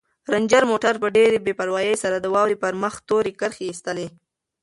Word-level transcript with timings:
رنجر 0.33 0.63
موټر 0.71 0.93
په 1.03 1.07
ډېرې 1.15 1.37
بې 1.45 1.53
پروايۍ 1.59 1.95
سره 2.03 2.17
د 2.19 2.25
واورې 2.33 2.57
پر 2.63 2.73
مخ 2.83 2.93
تورې 3.07 3.33
کرښې 3.39 3.65
ایستلې. 3.67 4.07